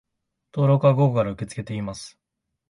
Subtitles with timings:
[0.51, 2.17] 登録は午後から受け付けています